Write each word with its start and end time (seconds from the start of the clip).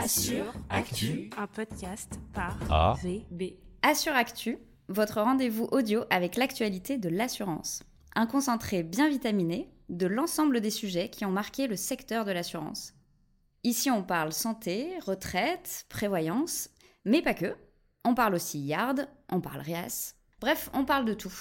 Assure 0.00 0.54
Actu, 0.70 1.28
un 1.36 1.48
podcast 1.48 2.20
par 2.32 2.56
A. 2.70 2.94
VB. 3.02 3.56
Assure 3.82 4.14
Actu, 4.14 4.58
votre 4.86 5.20
rendez-vous 5.20 5.66
audio 5.72 6.04
avec 6.08 6.36
l'actualité 6.36 6.98
de 6.98 7.08
l'assurance. 7.08 7.82
Un 8.14 8.26
concentré 8.26 8.84
bien 8.84 9.08
vitaminé 9.08 9.68
de 9.88 10.06
l'ensemble 10.06 10.60
des 10.60 10.70
sujets 10.70 11.08
qui 11.08 11.24
ont 11.24 11.32
marqué 11.32 11.66
le 11.66 11.74
secteur 11.74 12.24
de 12.24 12.30
l'assurance. 12.30 12.94
Ici, 13.64 13.90
on 13.90 14.04
parle 14.04 14.32
santé, 14.32 14.92
retraite, 15.04 15.84
prévoyance, 15.88 16.70
mais 17.04 17.20
pas 17.20 17.34
que. 17.34 17.56
On 18.04 18.14
parle 18.14 18.36
aussi 18.36 18.60
yard, 18.60 19.08
on 19.30 19.40
parle 19.40 19.62
RIAS. 19.62 20.14
Bref, 20.40 20.70
on 20.74 20.84
parle 20.84 21.06
de 21.06 21.14
tout. 21.14 21.34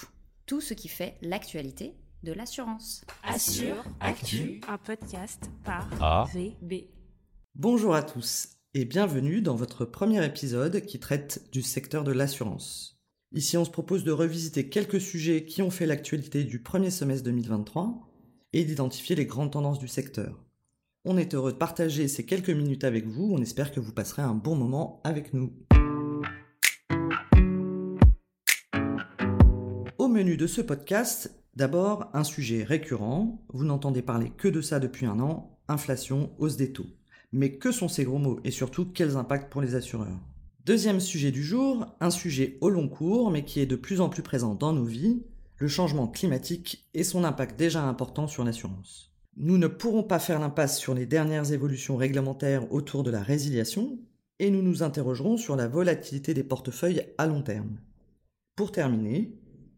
Tout 0.48 0.62
ce 0.62 0.74
qui 0.74 0.88
fait 0.88 1.20
l'actualité 1.22 1.96
de 2.24 2.34
l'assurance. 2.34 3.06
Assure 3.22 3.84
Actu, 4.00 4.62
un 4.68 4.80
podcast 4.80 5.52
par 5.64 5.88
A. 6.02 6.26
Bonjour 7.60 7.96
à 7.96 8.04
tous 8.04 8.50
et 8.76 8.86
bienvenue 8.86 9.42
dans 9.42 9.56
votre 9.56 9.84
premier 9.84 10.24
épisode 10.24 10.80
qui 10.82 11.00
traite 11.00 11.50
du 11.52 11.64
secteur 11.64 12.04
de 12.04 12.12
l'assurance. 12.12 13.02
Ici, 13.32 13.58
on 13.58 13.66
se 13.66 13.72
propose 13.72 14.04
de 14.04 14.12
revisiter 14.12 14.70
quelques 14.70 15.02
sujets 15.02 15.44
qui 15.44 15.64
ont 15.64 15.72
fait 15.72 15.88
l'actualité 15.88 16.44
du 16.44 16.62
premier 16.62 16.92
semestre 16.92 17.24
2023 17.24 18.08
et 18.54 18.64
d'identifier 18.64 19.16
les 19.16 19.26
grandes 19.26 19.54
tendances 19.54 19.80
du 19.80 19.88
secteur. 19.88 20.46
On 21.04 21.18
est 21.18 21.34
heureux 21.34 21.52
de 21.52 21.58
partager 21.58 22.08
ces 22.08 22.28
quelques 22.28 22.52
minutes 22.52 22.84
avec 22.84 23.08
vous, 23.08 23.34
on 23.34 23.42
espère 23.42 23.72
que 23.72 23.80
vous 23.80 23.92
passerez 23.92 24.22
un 24.22 24.36
bon 24.36 24.56
moment 24.56 25.02
avec 25.04 25.34
nous. 25.34 25.52
Au 29.98 30.08
menu 30.08 30.38
de 30.38 30.46
ce 30.46 30.62
podcast, 30.62 31.34
d'abord 31.56 32.12
un 32.14 32.24
sujet 32.24 32.64
récurrent, 32.64 33.44
vous 33.50 33.66
n'entendez 33.66 34.04
parler 34.04 34.30
que 34.38 34.48
de 34.48 34.62
ça 34.62 34.80
depuis 34.80 35.08
un 35.08 35.20
an, 35.20 35.60
inflation, 35.68 36.30
hausse 36.38 36.56
des 36.56 36.72
taux. 36.72 36.86
Mais 37.38 37.52
que 37.52 37.72
sont 37.72 37.88
ces 37.88 38.04
gros 38.04 38.18
mots? 38.18 38.40
Et 38.46 38.50
surtout 38.50 38.84
quels 38.84 39.16
impacts 39.16 39.52
pour 39.52 39.62
les 39.62 39.76
assureurs? 39.76 40.20
Deuxième 40.66 41.00
sujet 41.00 41.30
du 41.30 41.44
jour, 41.44 41.86
un 42.00 42.10
sujet 42.10 42.58
au 42.62 42.70
long 42.70 42.90
cours 42.90 43.30
mais 43.30 43.46
qui 43.46 43.60
est 43.60 43.68
de 43.68 43.76
plus 43.76 44.02
en 44.02 44.10
plus 44.10 44.24
présent 44.24 44.56
dans 44.56 44.74
nos 44.74 44.86
vies, 44.86 45.22
le 45.58 45.68
changement 45.68 46.08
climatique 46.08 46.90
et 46.96 47.04
son 47.04 47.24
impact 47.24 47.56
déjà 47.56 47.84
important 47.84 48.28
sur 48.28 48.44
l'assurance. 48.44 49.14
Nous 49.36 49.60
ne 49.60 49.68
pourrons 49.68 50.02
pas 50.02 50.18
faire 50.18 50.40
l'impasse 50.40 50.80
sur 50.80 50.96
les 50.96 51.06
dernières 51.06 51.52
évolutions 51.52 51.96
réglementaires 51.96 52.74
autour 52.74 53.04
de 53.04 53.12
la 53.12 53.22
résiliation 53.22 54.00
et 54.40 54.50
nous 54.50 54.64
nous 54.64 54.82
interrogerons 54.82 55.38
sur 55.38 55.56
la 55.56 55.68
volatilité 55.68 56.34
des 56.34 56.44
portefeuilles 56.44 57.06
à 57.20 57.28
long 57.28 57.44
terme. 57.44 57.78
Pour 58.56 58.72
terminer, 58.72 59.32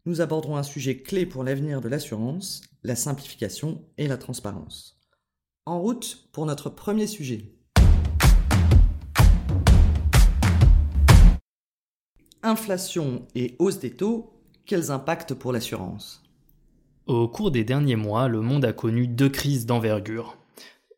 nous 0.05 0.21
aborderons 0.21 0.55
un 0.55 0.63
sujet 0.63 0.99
clé 0.99 1.25
pour 1.25 1.43
l'avenir 1.43 1.81
de 1.81 1.89
l'assurance, 1.89 2.61
la 2.85 2.95
simplification 2.95 3.83
et 3.97 4.07
la 4.07 4.15
transparence. 4.15 4.98
En 5.65 5.79
route 5.79 6.27
pour 6.31 6.45
notre 6.45 6.69
premier 6.69 7.05
sujet. 7.05 7.45
Inflation 12.41 13.27
et 13.35 13.55
hausse 13.59 13.79
des 13.79 13.91
taux, 13.91 14.33
quels 14.65 14.89
impacts 14.89 15.33
pour 15.33 15.53
l'assurance? 15.53 16.23
Au 17.05 17.27
cours 17.27 17.51
des 17.51 17.63
derniers 17.63 17.95
mois, 17.95 18.27
le 18.27 18.41
monde 18.41 18.65
a 18.65 18.73
connu 18.73 19.07
deux 19.07 19.29
crises 19.29 19.65
d'envergure. 19.65 20.37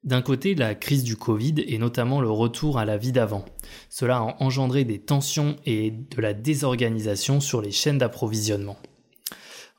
D'un 0.03 0.21
côté, 0.21 0.55
la 0.55 0.73
crise 0.73 1.03
du 1.03 1.15
Covid 1.15 1.55
et 1.67 1.77
notamment 1.77 2.21
le 2.21 2.29
retour 2.29 2.79
à 2.79 2.85
la 2.85 2.97
vie 2.97 3.11
d'avant. 3.11 3.45
Cela 3.89 4.17
a 4.17 4.35
engendré 4.39 4.85
des 4.85 4.99
tensions 4.99 5.57
et 5.65 5.91
de 5.91 6.21
la 6.21 6.33
désorganisation 6.33 7.39
sur 7.39 7.61
les 7.61 7.71
chaînes 7.71 7.97
d'approvisionnement. 7.97 8.77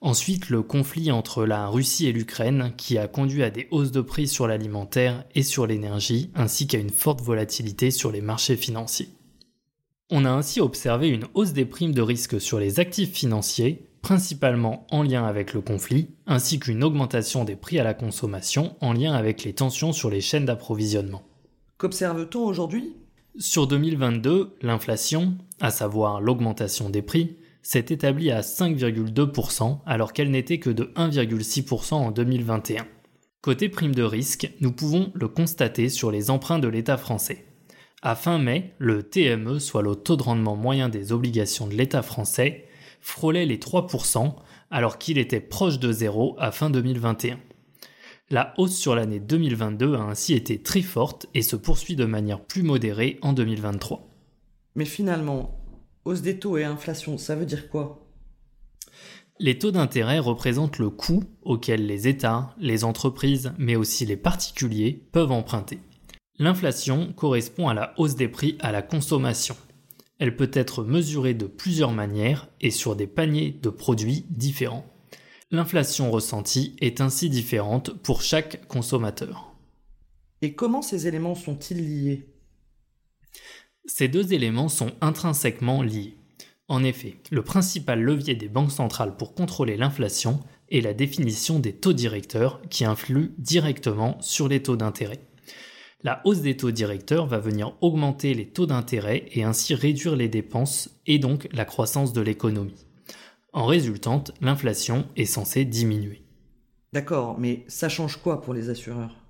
Ensuite, 0.05 0.51
le 0.51 0.63
conflit 0.63 1.13
entre 1.13 1.47
la 1.47 1.69
Russie 1.69 2.09
et 2.09 2.13
l'Ukraine 2.13 2.73
qui 2.77 2.99
a 2.99 3.07
conduit 3.07 3.45
à 3.45 3.51
des 3.51 3.69
hausses 3.71 3.93
de 3.93 4.01
prix 4.01 4.27
sur 4.27 4.49
l'alimentaire 4.49 5.25
et 5.37 5.45
sur 5.45 5.65
l'énergie, 5.65 6.33
ainsi 6.35 6.67
qu'à 6.67 6.79
une 6.79 6.91
forte 6.91 7.21
volatilité 7.21 7.93
sur 7.93 8.11
les 8.11 8.21
marchés 8.21 8.57
financiers. 8.57 9.11
On 10.11 10.25
a 10.25 10.31
ainsi 10.31 10.61
observé 10.61 11.09
une 11.09 11.29
hausse 11.35 11.53
des 11.53 11.65
primes 11.65 11.95
de 11.95 12.03
risque 12.03 12.41
sur 12.41 12.59
les 12.59 12.81
actifs 12.81 13.13
financiers, 13.13 13.91
principalement 14.03 14.89
en 14.91 15.05
lien 15.05 15.25
avec 15.25 15.55
le 15.55 15.61
conflit, 15.61 16.09
ainsi 16.27 16.59
qu'une 16.59 16.83
augmentation 16.83 17.45
des 17.45 17.55
prix 17.55 17.79
à 17.79 17.85
la 17.85 17.95
consommation 17.95 18.75
en 18.81 18.95
lien 18.95 19.13
avec 19.13 19.45
les 19.45 19.55
tensions 19.55 19.93
sur 19.93 20.11
les 20.11 20.21
chaînes 20.21 20.47
d'approvisionnement. 20.47 21.23
Qu'observe-t-on 21.79 22.45
aujourd'hui? 22.45 22.97
Sur 23.39 23.69
2022, 23.69 24.57
l'inflation, 24.63 25.39
à 25.61 25.71
savoir 25.71 26.21
l'augmentation 26.21 26.91
des 26.91 27.03
prix, 27.03 27.37
s'est 27.63 27.87
établie 27.89 28.31
à 28.31 28.41
5,2% 28.41 29.79
alors 29.87 30.13
qu'elle 30.13 30.31
n'était 30.31 30.59
que 30.59 30.71
de 30.71 30.93
1,6% 30.97 31.95
en 31.95 32.11
2021. 32.11 32.87
Côté 33.41 33.69
prime 33.69 33.95
de 33.95 34.03
risque, 34.03 34.53
nous 34.61 34.73
pouvons 34.73 35.11
le 35.15 35.29
constater 35.29 35.89
sur 35.89 36.11
les 36.11 36.31
emprunts 36.31 36.59
de 36.59 36.69
l'État 36.69 36.97
français. 36.97 37.47
À 38.03 38.15
fin 38.15 38.39
mai, 38.39 38.75
le 38.79 39.03
TME, 39.03 39.59
soit 39.59 39.83
le 39.83 39.95
taux 39.95 40.17
de 40.17 40.23
rendement 40.23 40.57
moyen 40.57 40.89
des 40.89 41.13
obligations 41.13 41.67
de 41.67 41.75
l'État 41.75 42.03
français, 42.03 42.67
frôlait 43.01 43.47
les 43.47 43.59
3% 43.59 44.35
alors 44.71 44.99
qu'il 44.99 45.19
était 45.19 45.41
proche 45.41 45.79
de 45.79 45.93
zéro 45.93 46.37
à 46.39 46.51
fin 46.51 46.71
2021. 46.71 47.39
La 48.31 48.55
hausse 48.57 48.77
sur 48.77 48.95
l'année 48.95 49.21
2022 49.21 49.95
a 49.95 50.01
ainsi 50.01 50.35
été 50.35 50.63
très 50.63 50.83
forte 50.83 51.27
et 51.35 51.43
se 51.43 51.55
poursuit 51.55 51.97
de 51.97 52.07
manière 52.07 52.41
plus 52.41 52.63
modérée 52.63 53.19
en 53.23 53.35
2023. 53.35 54.09
Mais 54.75 54.87
finalement, 54.87 55.62
hausse 56.05 56.23
des 56.23 56.39
taux 56.39 56.57
et 56.57 56.65
inflation, 56.65 57.19
ça 57.19 57.37
veut 57.37 57.47
dire 57.47 57.69
quoi? 57.69 58.07
Les 59.39 59.59
taux 59.59 59.71
d'intérêt 59.71 60.19
représentent 60.19 60.79
le 60.79 60.91
coût 60.91 61.25
auquel 61.43 61.87
les 61.87 62.07
États, 62.07 62.55
les 62.59 62.85
entreprises, 62.85 63.53
mais 63.59 63.77
aussi 63.77 64.07
les 64.07 64.17
particuliers 64.17 65.09
peuvent 65.11 65.33
emprunter. 65.33 65.81
L'inflation 66.39 67.13
correspond 67.13 67.69
à 67.69 67.75
la 67.75 67.95
hausse 67.99 68.15
des 68.15 68.29
prix 68.29 68.57
à 68.61 68.73
la 68.73 68.83
consommation. 68.83 69.57
Elle 70.19 70.37
peut 70.37 70.51
être 70.53 70.85
mesurée 70.85 71.35
de 71.35 71.47
plusieurs 71.47 71.93
manières 71.93 72.49
et 72.61 72.71
sur 72.71 72.95
des 72.95 73.07
paniers 73.07 73.59
de 73.63 73.71
produits 73.71 74.27
différents. 74.31 74.87
L'inflation 75.51 76.11
ressentie 76.11 76.77
est 76.81 77.01
ainsi 77.01 77.29
différente 77.29 77.91
pour 78.03 78.23
chaque 78.23 78.67
consommateur. 78.69 79.53
Et 80.41 80.55
comment 80.55 80.83
ces 80.83 81.07
éléments 81.07 81.35
sont-ils 81.35 81.79
liés? 81.79 82.32
Ces 83.85 84.07
deux 84.07 84.33
éléments 84.33 84.69
sont 84.69 84.93
intrinsèquement 85.01 85.83
liés. 85.83 86.17
En 86.69 86.85
effet, 86.85 87.17
le 87.31 87.43
principal 87.43 88.01
levier 88.01 88.37
des 88.37 88.49
banques 88.49 88.71
centrales 88.71 89.17
pour 89.17 89.35
contrôler 89.35 89.77
l'inflation 89.77 90.41
est 90.71 90.81
la 90.81 90.95
définition 90.95 91.59
des 91.59 91.73
taux 91.73 91.93
directeurs 91.93 92.61
qui 92.71 92.85
influent 92.85 93.33
directement 93.39 94.17
sur 94.21 94.49
les 94.49 94.63
taux 94.63 94.77
d'intérêt. 94.77 95.21
La 96.05 96.21
hausse 96.25 96.41
des 96.41 96.57
taux 96.57 96.71
directeurs 96.71 97.27
va 97.27 97.39
venir 97.39 97.75
augmenter 97.81 98.35
les 98.35 98.47
taux 98.47 98.67
d'intérêt 98.67 99.27
et 99.33 99.43
ainsi 99.43 99.75
réduire 99.75 100.17
les 100.17 100.29
dépenses 100.29 100.91
et 101.07 101.19
donc 101.19 101.49
la 101.53 101.65
croissance 101.65 102.13
de 102.13 102.21
l'économie. 102.21 102.87
En 103.53 103.67
résultante, 103.67 104.33
l'inflation 104.41 105.07
est 105.17 105.27
censée 105.27 105.65
diminuer. 105.65 106.23
D'accord, 106.93 107.39
mais 107.39 107.65
ça 107.69 107.89
change 107.89 108.17
quoi 108.17 108.41
pour 108.41 108.55
les 108.55 108.71
assureurs? 108.71 109.22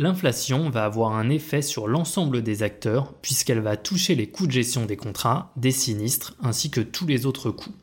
L'inflation 0.00 0.70
va 0.70 0.84
avoir 0.84 1.16
un 1.16 1.28
effet 1.28 1.60
sur 1.60 1.88
l'ensemble 1.88 2.44
des 2.44 2.62
acteurs 2.62 3.14
puisqu'elle 3.14 3.58
va 3.58 3.76
toucher 3.76 4.14
les 4.14 4.30
coûts 4.30 4.46
de 4.46 4.52
gestion 4.52 4.86
des 4.86 4.96
contrats, 4.96 5.52
des 5.56 5.72
sinistres 5.72 6.36
ainsi 6.40 6.70
que 6.70 6.80
tous 6.80 7.04
les 7.04 7.26
autres 7.26 7.50
coûts. 7.50 7.74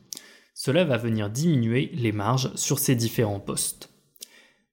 Cela 0.54 0.86
va 0.86 0.96
venir 0.96 1.28
diminuer 1.28 1.90
les 1.92 2.12
marges 2.12 2.50
sur 2.54 2.78
ces 2.78 2.94
différents 2.94 3.38
postes. 3.38 3.90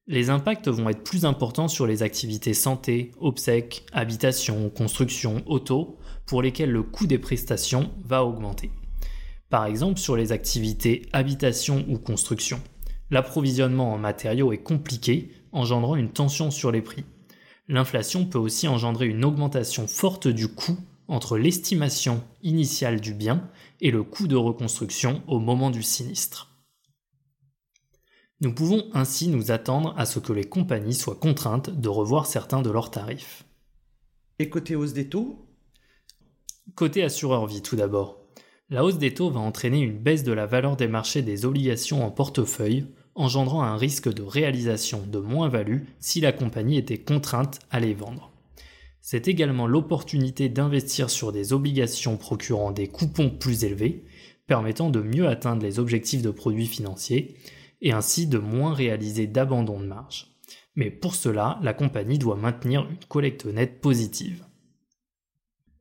Les 0.08 0.30
impacts 0.30 0.70
vont 0.70 0.88
être 0.88 1.04
plus 1.04 1.26
importants 1.26 1.68
sur 1.68 1.86
les 1.86 2.02
activités 2.02 2.54
santé, 2.54 3.12
obsèques, 3.20 3.86
habitation, 3.92 4.70
construction, 4.70 5.44
auto, 5.46 5.98
pour 6.26 6.42
lesquelles 6.42 6.72
le 6.72 6.84
coût 6.84 7.08
des 7.08 7.20
prestations 7.20 7.92
va 8.06 8.24
augmenter. 8.24 8.72
Par 9.50 9.66
exemple, 9.66 10.00
sur 10.00 10.16
les 10.16 10.32
activités 10.32 11.02
habitation 11.12 11.84
ou 11.90 11.98
construction, 11.98 12.62
l'approvisionnement 13.12 13.92
en 13.92 13.98
matériaux 13.98 14.54
est 14.54 14.64
compliqué, 14.64 15.34
engendrant 15.52 15.98
une 15.98 16.14
tension 16.14 16.50
sur 16.50 16.72
les 16.72 16.82
prix. 16.82 17.04
L'inflation 17.68 18.26
peut 18.26 18.40
aussi 18.40 18.68
engendrer 18.68 19.08
une 19.08 19.24
augmentation 19.24 19.88
forte 19.88 20.28
du 20.28 20.50
coût 20.50 20.78
entre 21.08 21.38
l'estimation 21.38 22.24
initiale 22.42 23.00
du 23.00 23.14
bien 23.14 23.50
et 23.82 23.92
le 23.92 24.04
coût 24.04 24.28
de 24.28 24.36
reconstruction 24.36 25.22
au 25.28 25.40
moment 25.40 25.72
du 25.72 25.84
sinistre. 25.84 26.54
Nous 28.42 28.54
pouvons 28.54 28.90
ainsi 28.94 29.30
nous 29.30 29.52
attendre 29.52 29.94
à 29.98 30.06
ce 30.06 30.20
que 30.20 30.34
les 30.34 30.44
compagnies 30.44 30.94
soient 30.94 31.16
contraintes 31.16 31.70
de 31.70 31.90
revoir 31.90 32.26
certains 32.26 32.62
de 32.62 32.70
leurs 32.70 32.92
tarifs. 32.92 33.46
Et 34.40 34.50
côté 34.50 34.76
hausse 34.76 34.94
des 34.94 35.08
taux? 35.08 35.48
Côté 36.76 37.04
assureur 37.04 37.46
vie 37.46 37.62
tout 37.62 37.76
d'abord. 37.76 38.20
La 38.70 38.84
hausse 38.84 38.98
des 38.98 39.14
taux 39.14 39.30
va 39.30 39.40
entraîner 39.40 39.80
une 39.80 40.00
baisse 40.00 40.24
de 40.24 40.34
la 40.34 40.46
valeur 40.46 40.76
des 40.76 40.88
marchés 40.88 41.22
des 41.22 41.46
obligations 41.46 42.06
en 42.06 42.12
portefeuille, 42.12 42.86
engendrant 43.16 43.64
un 43.64 43.78
risque 43.78 44.12
de 44.12 44.24
réalisation 44.24 45.04
de 45.06 45.20
moins-value 45.20 45.82
si 46.00 46.22
la 46.22 46.32
compagnie 46.32 46.78
était 46.78 46.98
contrainte 46.98 47.60
à 47.72 47.80
les 47.80 47.94
vendre. 47.94 48.32
C'est 49.02 49.28
également 49.28 49.68
l'opportunité 49.68 50.50
d'investir 50.50 51.10
sur 51.10 51.32
des 51.32 51.52
obligations 51.54 52.18
procurant 52.18 52.72
des 52.72 52.88
coupons 52.88 53.30
plus 53.30 53.66
élevés, 53.66 54.06
permettant 54.48 54.90
de 54.90 55.02
mieux 55.02 55.28
atteindre 55.28 55.64
les 55.64 55.80
objectifs 55.80 56.22
de 56.22 56.32
produits 56.32 56.68
financiers, 56.68 57.36
et 57.82 57.92
ainsi 57.92 58.28
de 58.28 58.38
moins 58.38 58.74
réaliser 58.74 59.28
d'abandon 59.28 59.80
de 59.80 59.86
marge. 59.86 60.34
Mais 60.76 60.90
pour 60.90 61.16
cela, 61.16 61.60
la 61.62 61.74
compagnie 61.74 62.18
doit 62.18 62.38
maintenir 62.38 62.88
une 62.90 63.06
collecte 63.08 63.46
nette 63.46 63.82
positive. 63.82 64.46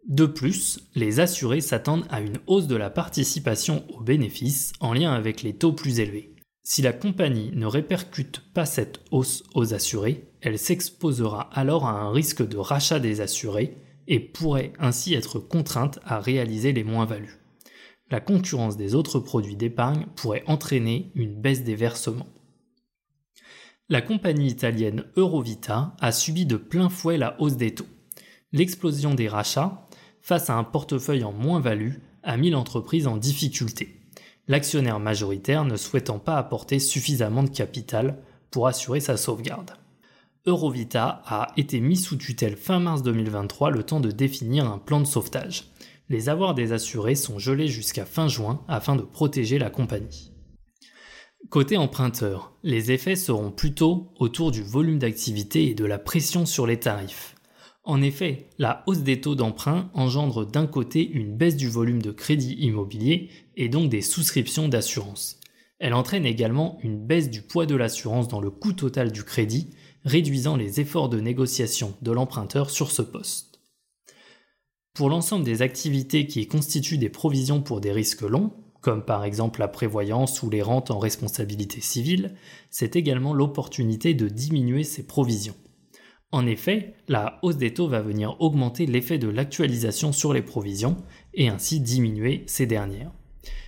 De 0.09 0.27
plus, 0.27 0.81
les 0.97 1.21
assurés 1.21 1.61
s'attendent 1.61 2.07
à 2.11 2.21
une 2.21 2.39
hausse 2.49 2.67
de 2.67 2.75
la 2.75 2.91
participation 2.91 3.85
aux 3.91 4.01
bénéfices 4.01 4.73
en 4.81 4.93
lien 4.93 5.13
avec 5.13 5.43
les 5.43 5.55
taux 5.55 5.73
plus 5.73 6.01
élevés. 6.01 6.32
Si 6.65 6.81
la 6.81 6.93
compagnie 6.93 7.51
ne 7.55 7.67
répercute 7.67 8.41
pas 8.55 8.67
cette 8.67 9.01
hausse 9.11 9.43
aux 9.55 9.75
assurés, 9.75 10.29
elle 10.41 10.59
s'exposera 10.59 11.51
alors 11.53 11.87
à 11.87 12.01
un 12.01 12.13
risque 12.13 12.47
de 12.47 12.57
rachat 12.57 13.01
des 13.01 13.21
assurés 13.21 13.77
et 14.07 14.21
pourrait 14.21 14.73
ainsi 14.79 15.15
être 15.15 15.39
contrainte 15.39 15.99
à 16.05 16.21
réaliser 16.21 16.73
les 16.73 16.85
moins-values. 16.85 17.39
La 18.11 18.21
concurrence 18.21 18.77
des 18.77 18.95
autres 18.95 19.19
produits 19.19 19.57
d'épargne 19.57 20.07
pourrait 20.17 20.45
entraîner 20.47 21.11
une 21.15 21.41
baisse 21.41 21.65
des 21.65 21.75
versements. 21.75 22.29
La 23.89 24.03
compagnie 24.03 24.49
italienne 24.49 25.05
Eurovita 25.17 25.97
a 26.01 26.13
subi 26.13 26.47
de 26.47 26.57
plein 26.57 26.89
fouet 26.89 27.19
la 27.19 27.41
hausse 27.41 27.57
des 27.57 27.75
taux. 27.75 27.87
L'explosion 28.53 29.15
des 29.15 29.29
rachats, 29.29 29.87
face 30.21 30.51
à 30.51 30.55
un 30.55 30.65
portefeuille 30.65 31.25
en 31.25 31.33
moins-value, 31.33 31.97
a 32.23 32.37
mis 32.37 32.51
l'entreprise 32.51 33.07
en 33.07 33.17
difficulté, 33.17 34.02
l'actionnaire 34.53 35.01
majoritaire 35.01 35.65
ne 35.65 35.79
souhaitant 35.79 36.19
pas 36.19 36.37
apporter 36.37 36.79
suffisamment 36.79 37.43
de 37.43 37.49
capital 37.49 38.19
pour 38.51 38.67
assurer 38.67 39.01
sa 39.01 39.17
sauvegarde. 39.17 39.71
Eurovita 40.47 41.23
a 41.25 41.53
été 41.57 41.81
mis 41.81 41.97
sous 41.97 42.17
tutelle 42.17 42.59
fin 42.59 42.79
mars 42.79 43.03
2023 43.03 43.71
le 43.71 43.83
temps 43.83 44.01
de 44.01 44.11
définir 44.11 44.71
un 44.71 44.77
plan 44.77 45.01
de 45.01 45.07
sauvetage. 45.07 45.71
Les 46.11 46.29
avoirs 46.29 46.53
des 46.53 46.75
assurés 46.75 47.15
sont 47.15 47.39
gelés 47.39 47.69
jusqu'à 47.69 48.05
fin 48.05 48.29
juin 48.29 48.61
afin 48.69 48.95
de 48.95 49.01
protéger 49.01 49.59
la 49.59 49.71
compagnie. 49.71 50.33
Côté 51.49 51.79
emprunteur, 51.79 52.53
les 52.63 52.93
effets 52.93 53.17
seront 53.17 53.53
plutôt 53.53 54.13
autour 54.19 54.51
du 54.51 54.63
volume 54.63 54.99
d'activité 54.99 55.71
et 55.71 55.75
de 55.75 55.87
la 55.87 55.99
pression 55.99 56.45
sur 56.45 56.67
les 56.67 56.79
tarifs. 56.79 57.37
En 57.85 58.01
effet, 58.01 58.49
la 58.59 58.85
hausse 58.87 59.03
des 59.03 59.21
taux 59.21 59.35
d'emprunt 59.35 59.91
engendre 59.95 60.47
d'un 60.47 60.67
côté 60.67 61.09
une 61.09 61.37
baisse 61.37 61.57
du 61.57 61.69
volume 61.69 62.01
de 62.01 62.13
crédit 62.13 62.55
immobilier 62.55 63.31
et 63.57 63.69
donc 63.69 63.91
des 63.91 64.03
souscriptions 64.03 64.69
d'assurance. 64.69 65.41
Elle 65.81 65.95
entraîne 65.95 66.25
également 66.25 66.79
une 66.85 67.05
baisse 67.05 67.29
du 67.29 67.43
poids 67.43 67.67
de 67.67 67.75
l'assurance 67.75 68.29
dans 68.29 68.41
le 68.41 68.51
coût 68.51 68.73
total 68.73 69.11
du 69.11 69.25
crédit 69.25 69.71
réduisant 70.05 70.57
les 70.57 70.81
efforts 70.81 71.09
de 71.09 71.21
négociation 71.21 71.95
de 72.03 72.13
l'emprunteur 72.13 72.71
sur 72.71 72.93
ce 72.93 73.03
poste. 73.03 73.61
Pour 74.95 75.09
l'ensemble 75.09 75.45
des 75.45 75.63
activités 75.63 76.27
qui 76.27 76.47
constituent 76.47 76.99
des 76.99 77.09
provisions 77.09 77.63
pour 77.63 77.81
des 77.81 77.93
risques 77.93 78.23
longs, 78.23 78.53
comme 78.81 79.05
par 79.05 79.25
exemple 79.25 79.61
la 79.61 79.69
prévoyance 79.69 80.43
ou 80.43 80.51
les 80.51 80.63
rentes 80.63 80.91
en 80.91 80.99
responsabilité 80.99 81.81
civile, 81.81 82.37
c'est 82.71 82.95
également 82.95 83.33
l'opportunité 83.35 84.15
de 84.15 84.29
diminuer 84.29 84.85
ces 84.85 85.07
provisions. 85.07 85.55
En 86.33 86.47
effet, 86.47 86.95
la 87.09 87.39
hausse 87.43 87.59
des 87.59 87.75
taux 87.75 87.89
va 87.89 88.01
venir 88.01 88.41
augmenter 88.41 88.87
l'effet 88.87 89.19
de 89.19 89.29
l'actualisation 89.29 90.13
sur 90.13 90.33
les 90.33 90.41
provisions 90.41 90.97
et 91.35 91.49
ainsi 91.49 91.79
diminuer 91.79 92.43
ces 92.47 92.65
dernières. 92.65 93.13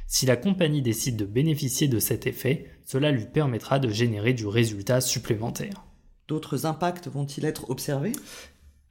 Si 0.06 0.24
la 0.24 0.36
compagnie 0.36 0.80
décide 0.80 1.16
de 1.16 1.26
bénéficier 1.26 1.88
de 1.88 1.98
cet 1.98 2.26
effet, 2.26 2.70
cela 2.86 3.10
lui 3.10 3.26
permettra 3.26 3.78
de 3.78 3.90
générer 3.90 4.32
du 4.32 4.46
résultat 4.46 5.02
supplémentaire. 5.02 5.84
D'autres 6.26 6.64
impacts 6.64 7.08
vont-ils 7.08 7.44
être 7.44 7.68
observés? 7.68 8.12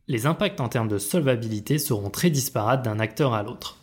Les 0.08 0.28
impacts 0.28 0.60
en 0.62 0.70
termes 0.70 0.88
de 0.88 1.00
solvabilité 1.00 1.80
seront 1.80 2.12
très 2.12 2.30
disparates 2.30 2.86
d'un 2.86 3.00
acteur 3.00 3.34
à 3.34 3.42
l'autre. 3.42 3.80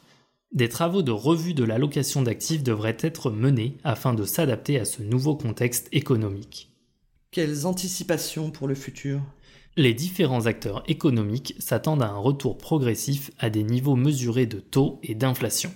Des 0.52 0.68
travaux 0.68 1.02
de 1.02 1.12
revue 1.12 1.54
de 1.54 1.64
l'allocation 1.64 2.22
d'actifs 2.22 2.62
devraient 2.62 2.98
être 3.00 3.30
menés 3.30 3.76
afin 3.82 4.14
de 4.14 4.24
s'adapter 4.24 4.78
à 4.78 4.84
ce 4.84 5.02
nouveau 5.02 5.34
contexte 5.34 5.88
économique. 5.90 6.70
Quelles 7.32 7.66
anticipations 7.66 8.50
pour 8.50 8.68
le 8.68 8.74
futur? 8.74 9.20
Les 9.80 9.94
différents 9.94 10.44
acteurs 10.44 10.82
économiques 10.88 11.54
s'attendent 11.58 12.02
à 12.02 12.10
un 12.10 12.18
retour 12.18 12.58
progressif 12.58 13.30
à 13.38 13.48
des 13.48 13.62
niveaux 13.62 13.96
mesurés 13.96 14.44
de 14.44 14.60
taux 14.60 15.00
et 15.02 15.14
d'inflation. 15.14 15.72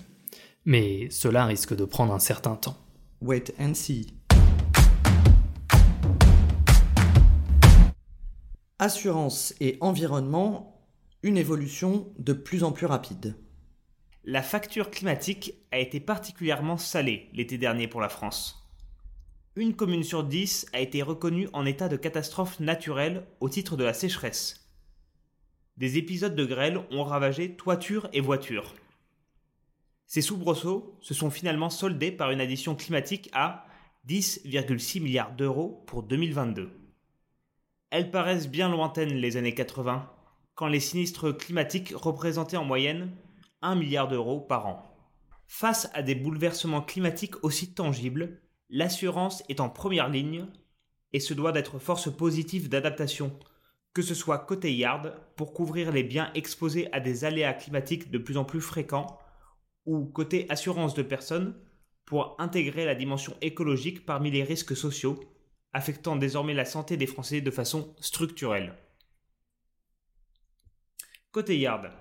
Mais 0.63 1.09
cela 1.09 1.43
risque 1.43 1.75
de 1.75 1.85
prendre 1.85 2.13
un 2.13 2.19
certain 2.19 2.55
temps. 2.55 2.77
Wait 3.19 3.55
and 3.59 3.73
see. 3.73 4.13
Assurance 8.77 9.55
et 9.59 9.79
environnement, 9.81 10.87
une 11.23 11.37
évolution 11.37 12.13
de 12.19 12.33
plus 12.33 12.63
en 12.63 12.71
plus 12.71 12.85
rapide. 12.85 13.35
La 14.23 14.43
facture 14.43 14.91
climatique 14.91 15.55
a 15.71 15.79
été 15.79 15.99
particulièrement 15.99 16.77
salée 16.77 17.31
l'été 17.33 17.57
dernier 17.57 17.87
pour 17.87 18.01
la 18.01 18.09
France. 18.09 18.64
Une 19.57 19.73
commune 19.73 20.03
sur 20.03 20.25
dix 20.25 20.65
a 20.73 20.81
été 20.81 21.01
reconnue 21.01 21.47
en 21.53 21.65
état 21.65 21.87
de 21.87 21.95
catastrophe 21.95 22.59
naturelle 22.59 23.25
au 23.39 23.47
titre 23.47 23.77
de 23.77 23.85
la 23.85 23.93
sécheresse. 23.93 24.69
Des 25.77 25.97
épisodes 25.97 26.35
de 26.35 26.45
grêle 26.45 26.81
ont 26.91 27.05
ravagé 27.05 27.55
toitures 27.55 28.09
et 28.11 28.19
voitures. 28.19 28.73
Ces 30.07 30.21
soubresauts 30.21 30.97
se 30.99 31.13
sont 31.13 31.31
finalement 31.31 31.69
soldés 31.69 32.11
par 32.11 32.31
une 32.31 32.41
addition 32.41 32.75
climatique 32.75 33.29
à 33.31 33.65
10,6 34.09 35.01
milliards 35.01 35.33
d'euros 35.33 35.85
pour 35.87 36.03
2022. 36.03 36.69
Elles 37.91 38.11
paraissent 38.11 38.49
bien 38.49 38.67
lointaines 38.67 39.13
les 39.13 39.37
années 39.37 39.53
80, 39.53 40.11
quand 40.55 40.67
les 40.67 40.81
sinistres 40.81 41.35
climatiques 41.35 41.93
représentaient 41.95 42.57
en 42.57 42.65
moyenne 42.65 43.15
1 43.61 43.75
milliard 43.75 44.09
d'euros 44.09 44.41
par 44.41 44.67
an. 44.67 44.91
Face 45.47 45.89
à 45.93 46.01
des 46.01 46.15
bouleversements 46.15 46.81
climatiques 46.81 47.41
aussi 47.41 47.73
tangibles, 47.73 48.41
l'assurance 48.69 49.43
est 49.49 49.59
en 49.59 49.69
première 49.69 50.09
ligne 50.09 50.45
et 51.13 51.19
se 51.19 51.33
doit 51.33 51.51
d'être 51.51 51.79
force 51.79 52.11
positive 52.15 52.69
d'adaptation, 52.69 53.37
que 53.93 54.01
ce 54.01 54.13
soit 54.13 54.39
côté 54.39 54.75
yard 54.75 55.13
pour 55.35 55.53
couvrir 55.53 55.91
les 55.91 56.03
biens 56.03 56.31
exposés 56.33 56.91
à 56.91 56.99
des 56.99 57.23
aléas 57.23 57.53
climatiques 57.53 58.11
de 58.11 58.17
plus 58.17 58.37
en 58.37 58.43
plus 58.43 58.61
fréquents, 58.61 59.19
ou 59.85 60.05
côté 60.05 60.45
assurance 60.49 60.93
de 60.93 61.03
personnes 61.03 61.55
pour 62.05 62.35
intégrer 62.39 62.85
la 62.85 62.95
dimension 62.95 63.35
écologique 63.41 64.05
parmi 64.05 64.31
les 64.31 64.43
risques 64.43 64.75
sociaux 64.75 65.19
affectant 65.73 66.15
désormais 66.15 66.53
la 66.53 66.65
santé 66.65 66.97
des 66.97 67.07
Français 67.07 67.41
de 67.41 67.51
façon 67.51 67.93
structurelle. 67.99 68.75
Côté 71.31 71.59
Yard, 71.59 71.91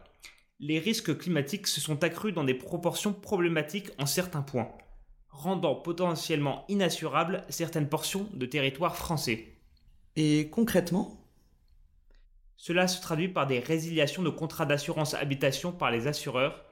les 0.61 0.79
risques 0.79 1.19
climatiques 1.19 1.67
se 1.67 1.81
sont 1.81 2.05
accrus 2.05 2.33
dans 2.33 2.45
des 2.45 2.55
proportions 2.55 3.13
problématiques 3.13 3.91
en 3.99 4.07
certains 4.07 4.43
points, 4.43 4.71
rendant 5.35 5.75
potentiellement 5.75 6.65
inassurables 6.69 7.45
certaines 7.49 7.89
portions 7.89 8.29
de 8.33 8.47
territoire 8.47 8.97
français. 8.97 9.57
Et 10.17 10.49
concrètement? 10.49 11.21
Cela 12.57 12.87
se 12.87 13.03
traduit 13.03 13.29
par 13.29 13.47
des 13.47 13.59
résiliations 13.59 14.23
de 14.23 14.31
contrats 14.31 14.65
d'assurance 14.65 15.15
habitation 15.15 15.73
par 15.73 15.91
les 15.91 16.07
assureurs 16.07 16.65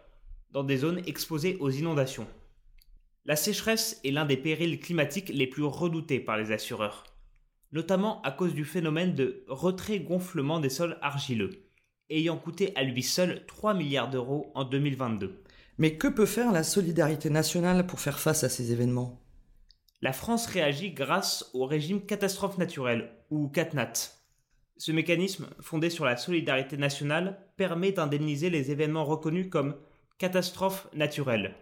dans 0.53 0.63
des 0.63 0.77
zones 0.79 1.03
exposées 1.07 1.57
aux 1.59 1.71
inondations. 1.71 2.29
La 3.25 3.37
sécheresse 3.37 4.01
est 4.05 4.11
l'un 4.11 4.25
des 4.25 4.37
périls 4.37 4.79
climatiques 4.79 5.29
les 5.29 5.47
plus 5.47 5.65
redoutés 5.65 6.21
par 6.21 6.37
les 6.37 6.53
assureurs, 6.53 7.05
notamment 7.73 8.23
à 8.23 8.31
cause 8.31 8.55
du 8.55 8.65
phénomène 8.65 9.15
de 9.15 9.45
retrait-gonflement 9.49 10.61
des 10.61 10.71
sols 10.71 10.99
argileux, 11.03 11.65
ayant 12.11 12.37
coûté 12.37 12.75
à 12.77 12.85
lui 12.85 13.03
seul 13.03 13.45
3 13.47 13.75
milliards 13.75 14.11
d'euros 14.11 14.53
en 14.55 14.65
2022. 14.65 15.43
Mais 15.79 15.97
que 15.97 16.09
peut 16.09 16.27
faire 16.27 16.53
la 16.53 16.63
solidarité 16.63 17.31
nationale 17.31 17.87
pour 17.87 18.01
faire 18.01 18.19
face 18.19 18.45
à 18.45 18.49
ces 18.49 18.73
événements? 18.73 19.21
La 20.01 20.13
France 20.13 20.47
réagit 20.47 20.93
grâce 20.93 21.51
au 21.55 21.67
régime 21.67 22.05
catastrophe 22.05 22.59
naturelle, 22.59 23.11
ou 23.31 23.49
CatNat. 23.49 23.93
Ce 24.77 24.93
mécanisme, 24.93 25.49
fondé 25.61 25.91
sur 25.91 26.05
la 26.05 26.17
solidarité 26.17 26.77
nationale, 26.77 27.39
permet 27.57 27.93
d'indemniser 27.93 28.51
les 28.51 28.71
événements 28.71 29.05
reconnus 29.05 29.49
comme 29.49 29.77
catastrophes 30.19 30.89
naturelles, 30.93 31.55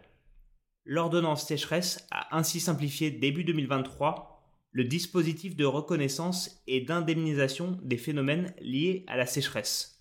L'ordonnance 0.92 1.46
sécheresse 1.46 2.04
a 2.10 2.36
ainsi 2.36 2.58
simplifié 2.58 3.12
début 3.12 3.44
2023 3.44 4.42
le 4.72 4.84
dispositif 4.84 5.54
de 5.54 5.64
reconnaissance 5.64 6.62
et 6.66 6.80
d'indemnisation 6.80 7.78
des 7.82 7.96
phénomènes 7.96 8.52
liés 8.60 9.04
à 9.06 9.16
la 9.16 9.26
sécheresse. 9.26 9.99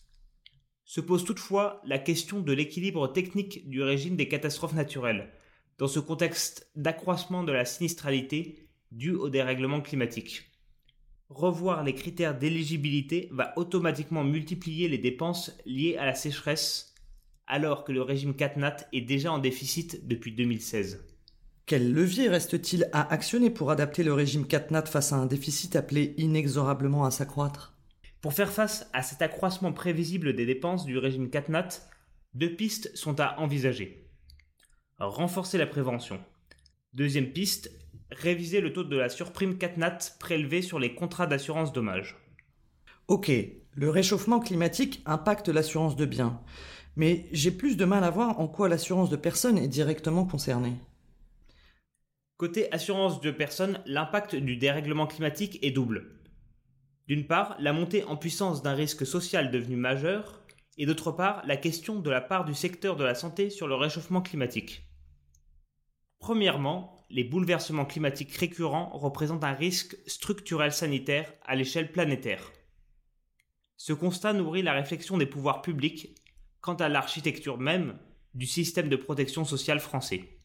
Se 0.89 1.01
pose 1.01 1.23
toutefois 1.23 1.83
la 1.85 1.99
question 1.99 2.39
de 2.39 2.51
l'équilibre 2.51 3.13
technique 3.13 3.69
du 3.69 3.83
régime 3.83 4.15
des 4.15 4.27
catastrophes 4.27 4.73
naturelles, 4.73 5.29
dans 5.77 5.87
ce 5.87 5.99
contexte 5.99 6.71
d'accroissement 6.75 7.43
de 7.43 7.51
la 7.51 7.63
sinistralité 7.63 8.67
due 8.91 9.13
au 9.13 9.29
dérèglement 9.29 9.81
climatique. 9.81 10.49
Revoir 11.29 11.83
les 11.83 11.93
critères 11.93 12.35
d'éligibilité 12.35 13.29
va 13.31 13.53
automatiquement 13.55 14.23
multiplier 14.23 14.87
les 14.87 14.97
dépenses 14.97 15.55
liées 15.67 15.95
à 15.95 16.07
la 16.07 16.15
sécheresse 16.15 16.95
alors 17.45 17.83
que 17.83 17.91
le 17.91 18.01
régime 18.01 18.33
CatNat 18.33 18.77
est 18.91 19.01
déjà 19.01 19.31
en 19.31 19.37
déficit 19.37 20.07
depuis 20.07 20.31
2016. 20.31 21.05
Quel 21.67 21.93
levier 21.93 22.29
reste-t-il 22.29 22.89
à 22.93 23.13
actionner 23.13 23.51
pour 23.51 23.69
adapter 23.69 24.01
le 24.01 24.13
régime 24.13 24.47
CatNat 24.47 24.87
face 24.87 25.13
à 25.13 25.17
un 25.17 25.27
déficit 25.27 25.75
appelé 25.75 26.15
inexorablement 26.17 27.05
à 27.05 27.11
s'accroître? 27.11 27.78
Pour 28.21 28.33
faire 28.33 28.51
face 28.51 28.89
à 28.91 29.01
cet 29.01 29.21
accroissement 29.21 29.71
prévisible 29.71 30.33
des 30.33 30.45
dépenses 30.45 30.85
du 30.85 30.97
régime 30.97 31.29
CatNat, 31.29 31.69
deux 32.33 32.53
pistes 32.53 32.95
sont 32.95 33.19
à 33.19 33.39
envisager. 33.39 34.09
Renforcer 34.97 35.57
la 35.57 35.67
prévention. 35.67 36.19
Deuxième 36.93 37.31
piste, 37.31 37.71
réviser 38.11 38.59
le 38.59 38.73
taux 38.73 38.83
de 38.83 38.97
la 38.97 39.07
surprime 39.07 39.57
CatNat 39.57 39.97
prélevée 40.19 40.61
sur 40.61 40.79
les 40.79 40.95
contrats 40.95 41.27
d'assurance 41.27 41.71
dommage. 41.71 42.17
Ok, 43.07 43.31
Le 43.75 43.89
réchauffement 43.89 44.39
climatique 44.39 45.01
impacte 45.05 45.47
l'assurance 45.47 45.95
de 45.95 46.05
biens, 46.05 46.41
mais 46.97 47.27
j'ai 47.31 47.51
plus 47.51 47.77
de 47.77 47.85
mal 47.85 48.03
à 48.03 48.09
voir 48.09 48.39
en 48.41 48.47
quoi 48.47 48.67
l'assurance 48.67 49.09
de 49.09 49.15
personnes 49.15 49.57
est 49.57 49.69
directement 49.69 50.25
concernée. 50.25 50.75
Côté 52.35 52.69
assurance 52.73 53.21
de 53.21 53.31
personnes, 53.31 53.79
l'impact 53.85 54.35
du 54.35 54.57
dérèglement 54.57 55.07
climatique 55.07 55.59
est 55.61 55.71
double. 55.71 56.18
D'une 57.09 57.25
part, 57.25 57.55
la 57.57 57.73
montée 57.73 58.03
en 58.03 58.15
puissance 58.15 58.61
d'un 58.61 58.75
risque 58.75 59.03
social 59.03 59.49
devenu 59.49 59.75
majeur, 59.75 60.43
et 60.77 60.85
d'autre 60.85 61.11
part, 61.11 61.41
la 61.47 61.57
question 61.57 61.99
de 61.99 62.09
la 62.11 62.21
part 62.21 62.45
du 62.45 62.53
secteur 62.53 62.95
de 62.95 63.03
la 63.03 63.15
santé 63.15 63.49
sur 63.49 63.67
le 63.67 63.73
réchauffement 63.73 64.21
climatique. 64.21 64.83
Premièrement, 66.19 67.07
les 67.09 67.23
bouleversements 67.23 67.85
climatiques 67.85 68.35
récurrents 68.35 68.91
représentent 68.93 69.43
un 69.43 69.53
risque 69.53 69.97
structurel 70.05 70.71
sanitaire 70.71 71.33
à 71.47 71.55
l'échelle 71.55 71.91
planétaire. 71.91 72.51
Ce 73.75 73.91
constat 73.91 74.33
nourrit 74.33 74.61
la 74.61 74.73
réflexion 74.73 75.17
des 75.17 75.25
pouvoirs 75.25 75.63
publics 75.63 76.15
quant 76.61 76.75
à 76.75 76.89
l'architecture 76.89 77.57
même 77.57 77.97
du 78.35 78.45
système 78.45 78.87
de 78.87 78.95
protection 78.95 79.45
sociale 79.45 79.79
français. 79.79 80.38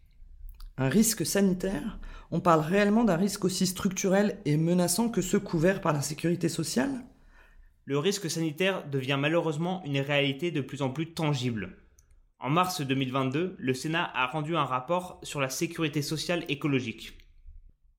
Un 0.76 0.88
risque 0.88 1.24
sanitaire 1.24 2.00
On 2.32 2.40
parle 2.40 2.60
réellement 2.60 3.04
d'un 3.04 3.16
risque 3.16 3.44
aussi 3.44 3.64
structurel 3.64 4.40
et 4.44 4.56
menaçant 4.56 5.08
que 5.08 5.22
ceux 5.22 5.38
couverts 5.38 5.80
par 5.80 5.92
la 5.92 6.02
sécurité 6.02 6.48
sociale? 6.48 7.04
Le 7.84 7.96
risque 7.96 8.28
sanitaire 8.28 8.88
devient 8.88 9.18
malheureusement 9.20 9.84
une 9.84 10.00
réalité 10.00 10.50
de 10.50 10.60
plus 10.60 10.82
en 10.82 10.90
plus 10.90 11.14
tangible. 11.14 11.76
En 12.40 12.50
mars 12.50 12.80
2022, 12.80 13.54
le 13.56 13.74
Sénat 13.74 14.10
a 14.16 14.26
rendu 14.26 14.56
un 14.56 14.64
rapport 14.64 15.20
sur 15.22 15.40
la 15.40 15.48
sécurité 15.48 16.02
sociale 16.02 16.44
écologique. 16.48 17.18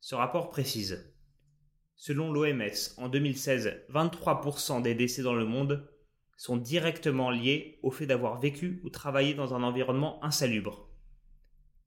Ce 0.02 0.14
rapport 0.14 0.50
précise 0.50 1.16
Selon 1.96 2.34
l'OMS, 2.34 2.94
en 2.98 3.08
2016, 3.08 3.86
23% 3.90 4.82
des 4.82 4.96
décès 4.96 5.22
dans 5.22 5.34
le 5.34 5.46
monde 5.46 5.90
sont 6.36 6.58
directement 6.58 7.32
liés 7.32 7.80
au 7.84 7.92
fait 7.92 8.06
d'avoir 8.06 8.38
vécu 8.38 8.82
ou 8.84 8.90
travaillé 8.90 9.34
dans 9.34 9.54
un 9.54 9.64
environnement 9.64 10.22
insalubre 10.26 10.85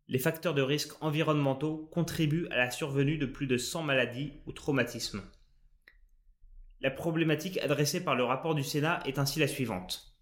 les 0.09 0.19
facteurs 0.19 0.55
de 0.55 0.62
risque 0.62 0.93
environnementaux 1.03 1.88
contribuent 1.93 2.49
à 2.50 2.57
la 2.57 2.71
survenue 2.71 3.19
de 3.19 3.27
plus 3.27 3.47
de 3.47 3.59
100 3.59 3.83
maladies 3.83 4.33
ou 4.47 4.53
traumatismes. 4.53 5.23
La 6.81 6.91
problématique 6.91 7.59
adressée 7.59 8.03
par 8.03 8.15
le 8.15 8.25
rapport 8.25 8.55
du 8.55 8.65
Sénat 8.65 9.03
est 9.05 9.19
ainsi 9.19 9.38
la 9.38 9.49
suivante. 9.49 10.17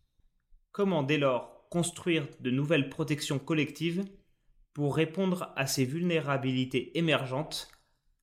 Comment 0.73 1.02
dès 1.02 1.19
lors 1.19 1.69
construire 1.71 2.26
de 2.40 2.50
nouvelles 2.50 2.88
protections 2.88 3.38
collectives 3.38 4.05
pour 4.73 4.97
répondre 4.97 5.52
à 5.57 5.66
ces 5.66 5.85
vulnérabilités 5.85 6.99
émergentes, 6.99 7.69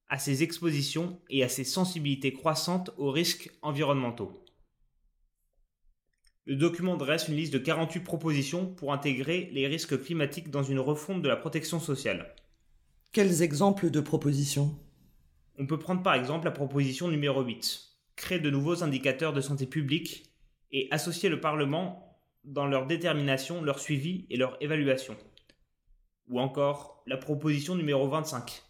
à 0.08 0.20
ces 0.20 0.43
expositions 0.43 1.22
et 1.29 1.43
à 1.43 1.50
ces 1.50 1.63
sensibilités 1.63 2.34
croissantes 2.34 2.91
aux 2.98 3.12
risques 3.12 3.51
environnementaux? 3.62 4.42
Le 6.45 6.55
document 6.55 6.97
dresse 6.97 7.29
une 7.29 7.35
liste 7.35 7.53
de 7.53 7.57
48 7.57 8.01
propositions 8.01 8.65
pour 8.65 8.91
intégrer 8.91 9.50
les 9.53 9.67
risques 9.67 10.01
climatiques 10.01 10.50
dans 10.50 10.63
une 10.63 10.79
refonte 10.79 11.21
de 11.21 11.29
la 11.29 11.38
protection 11.38 11.79
sociale. 11.79 12.35
Quels 13.13 13.41
exemples 13.41 13.89
de 13.89 14.01
propositions? 14.01 14.77
On 15.57 15.67
peut 15.67 15.79
prendre 15.79 16.03
par 16.03 16.15
exemple 16.15 16.45
la 16.45 16.51
proposition 16.51 17.07
numéro 17.07 17.41
8, 17.43 17.81
créer 18.15 18.39
de 18.39 18.50
nouveaux 18.50 18.83
indicateurs 18.83 19.33
de 19.33 19.41
santé 19.41 19.67
publique 19.67 20.33
et 20.71 20.88
associer 20.91 21.29
le 21.29 21.39
Parlement 21.39 22.19
dans 22.43 22.65
leur 22.65 22.88
détermination, 22.88 23.62
leur 23.62 23.79
suivi 23.79 24.25
et 24.29 24.35
leur 24.35 24.57
évaluation. 24.62 25.15
Ou 26.27 26.39
encore 26.39 27.03
la 27.05 27.17
proposition 27.17 27.75
numéro 27.75 28.07
25, 28.09 28.63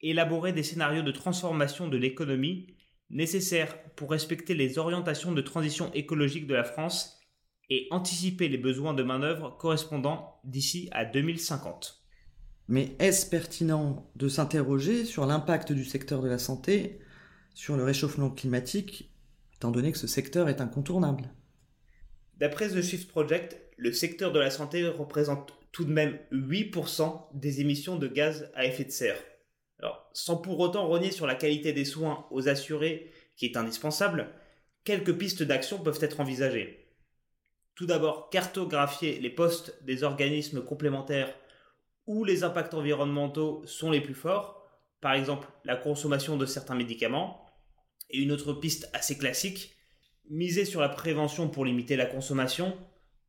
élaborer 0.00 0.52
des 0.52 0.62
scénarios 0.62 1.02
de 1.02 1.10
transformation 1.10 1.88
de 1.88 1.96
l'économie 1.96 2.74
nécessaires 3.12 3.78
pour 3.94 4.10
respecter 4.10 4.54
les 4.54 4.78
orientations 4.78 5.32
de 5.32 5.40
transition 5.42 5.92
écologique 5.92 6.46
de 6.46 6.54
la 6.54 6.64
France 6.64 7.20
et 7.70 7.86
anticiper 7.90 8.48
les 8.48 8.58
besoins 8.58 8.94
de 8.94 9.02
main-d'œuvre 9.02 9.56
correspondants 9.58 10.40
d'ici 10.44 10.88
à 10.92 11.04
2050. 11.04 12.02
Mais 12.68 12.96
est-ce 12.98 13.28
pertinent 13.28 14.10
de 14.16 14.28
s'interroger 14.28 15.04
sur 15.04 15.26
l'impact 15.26 15.72
du 15.72 15.84
secteur 15.84 16.22
de 16.22 16.28
la 16.28 16.38
santé 16.38 17.00
sur 17.54 17.76
le 17.76 17.84
réchauffement 17.84 18.30
climatique, 18.30 19.12
étant 19.56 19.70
donné 19.70 19.92
que 19.92 19.98
ce 19.98 20.06
secteur 20.06 20.48
est 20.48 20.60
incontournable? 20.60 21.30
D'après 22.38 22.70
The 22.70 22.82
Shift 22.82 23.08
Project, 23.08 23.60
le 23.76 23.92
secteur 23.92 24.32
de 24.32 24.40
la 24.40 24.50
santé 24.50 24.88
représente 24.88 25.52
tout 25.70 25.84
de 25.84 25.92
même 25.92 26.18
8% 26.32 27.28
des 27.34 27.60
émissions 27.60 27.96
de 27.96 28.08
gaz 28.08 28.50
à 28.54 28.64
effet 28.64 28.84
de 28.84 28.90
serre 28.90 29.18
sans 30.12 30.36
pour 30.36 30.60
autant 30.60 30.86
rogner 30.86 31.10
sur 31.10 31.26
la 31.26 31.34
qualité 31.34 31.72
des 31.72 31.84
soins 31.84 32.26
aux 32.30 32.48
assurés, 32.48 33.10
qui 33.36 33.46
est 33.46 33.56
indispensable, 33.56 34.28
quelques 34.84 35.16
pistes 35.16 35.42
d'action 35.42 35.78
peuvent 35.78 36.02
être 36.02 36.20
envisagées. 36.20 36.88
Tout 37.74 37.86
d'abord, 37.86 38.28
cartographier 38.30 39.18
les 39.18 39.30
postes 39.30 39.82
des 39.84 40.02
organismes 40.02 40.62
complémentaires 40.62 41.34
où 42.06 42.24
les 42.24 42.44
impacts 42.44 42.74
environnementaux 42.74 43.62
sont 43.66 43.90
les 43.90 44.00
plus 44.00 44.14
forts, 44.14 44.66
par 45.00 45.14
exemple 45.14 45.48
la 45.64 45.76
consommation 45.76 46.36
de 46.36 46.46
certains 46.46 46.74
médicaments. 46.74 47.46
Et 48.10 48.18
une 48.18 48.32
autre 48.32 48.52
piste 48.52 48.90
assez 48.92 49.16
classique, 49.16 49.74
miser 50.28 50.64
sur 50.64 50.80
la 50.80 50.90
prévention 50.90 51.48
pour 51.48 51.64
limiter 51.64 51.96
la 51.96 52.06
consommation, 52.06 52.76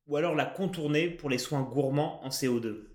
ou 0.07 0.17
alors 0.17 0.35
la 0.35 0.45
contourner 0.45 1.09
pour 1.09 1.29
les 1.29 1.37
soins 1.37 1.61
gourmands 1.61 2.23
en 2.25 2.29
CO2. 2.29 2.92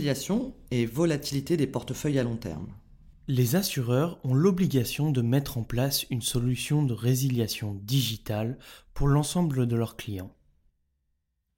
Résiliation 0.00 0.54
et 0.70 0.86
volatilité 0.86 1.58
des 1.58 1.66
portefeuilles 1.66 2.18
à 2.18 2.22
long 2.22 2.38
terme. 2.38 2.68
Les 3.28 3.54
assureurs 3.54 4.18
ont 4.24 4.32
l'obligation 4.32 5.10
de 5.10 5.20
mettre 5.20 5.58
en 5.58 5.62
place 5.62 6.06
une 6.08 6.22
solution 6.22 6.82
de 6.82 6.94
résiliation 6.94 7.74
digitale 7.82 8.58
pour 8.94 9.08
l'ensemble 9.08 9.66
de 9.66 9.76
leurs 9.76 9.98
clients. 9.98 10.34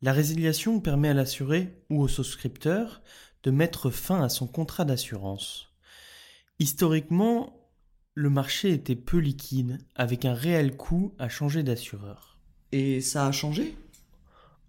La 0.01 0.13
résiliation 0.13 0.81
permet 0.81 1.11
à 1.11 1.15
l'assuré 1.15 1.85
ou 1.89 2.03
au 2.03 2.09
souscripteur 2.09 3.03
de 3.45 3.53
mettre 3.53 3.91
fin 3.91 4.25
à 4.25 4.29
son 4.29 4.49
contrat 4.49 4.85
d'assurance. 4.85 5.69
Historiquement, 6.59 7.71
le 8.15 8.29
marché 8.29 8.73
était 8.73 8.97
peu 8.97 9.19
liquide, 9.19 9.79
avec 9.95 10.25
un 10.25 10.35
réel 10.35 10.77
coût 10.77 11.15
à 11.21 11.29
changer 11.29 11.63
d'assureur. 11.63 12.39
Et 12.73 13.01
ça 13.01 13.25
a 13.29 13.31
changé? 13.31 13.77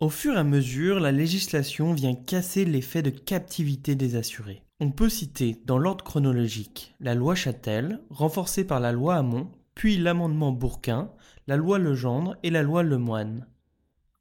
Au 0.04 0.10
fur 0.10 0.34
et 0.34 0.40
à 0.40 0.44
mesure, 0.44 1.00
la 1.00 1.14
législation 1.14 1.94
vient 1.94 2.14
casser 2.14 2.66
l'effet 2.66 3.02
de 3.02 3.10
captivité 3.10 3.96
des 3.96 4.18
assurés. 4.18 4.62
On 4.82 4.92
peut 4.92 5.08
citer, 5.08 5.62
dans 5.66 5.78
l'ordre 5.78 6.04
chronologique, 6.04 6.94
la 7.00 7.16
loi 7.16 7.36
Châtel, 7.36 8.02
renforcée 8.10 8.66
par 8.66 8.82
la 8.82 8.92
loi 8.92 9.16
Hamon, 9.16 9.50
puis 9.76 9.98
l'amendement 9.98 10.52
Bourquin, 10.52 11.10
la 11.48 11.56
loi 11.56 11.80
Legendre 11.80 12.36
et 12.44 12.50
la 12.50 12.64
loi 12.64 12.84
Lemoine. 12.84 13.48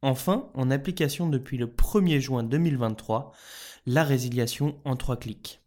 Enfin, 0.03 0.51
en 0.55 0.71
application 0.71 1.29
depuis 1.29 1.59
le 1.59 1.67
1er 1.67 2.21
juin 2.21 2.45
2023, 2.45 3.33
la 3.87 4.05
résiliation 4.05 4.77
en 4.85 4.95
trois 4.95 5.17
clics. 5.17 5.63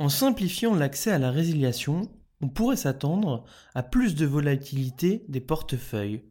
En 0.00 0.08
simplifiant 0.08 0.74
l'accès 0.74 1.12
à 1.12 1.18
la 1.20 1.30
résiliation, 1.30 2.10
on 2.40 2.48
pourrait 2.48 2.74
s'attendre 2.74 3.44
à 3.76 3.84
plus 3.84 4.16
de 4.16 4.26
volatilité 4.26 5.24
des 5.28 5.40
portefeuilles, 5.40 6.24